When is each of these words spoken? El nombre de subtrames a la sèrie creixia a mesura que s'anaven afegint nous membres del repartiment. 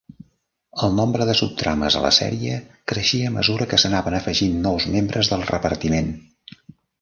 El 0.85 0.95
nombre 0.99 1.25
de 1.29 1.35
subtrames 1.41 1.97
a 1.99 2.01
la 2.05 2.11
sèrie 2.19 2.55
creixia 2.93 3.27
a 3.31 3.35
mesura 3.37 3.67
que 3.75 3.79
s'anaven 3.85 4.17
afegint 4.21 4.57
nous 4.65 4.89
membres 4.97 5.31
del 5.35 5.47
repartiment. 5.53 6.11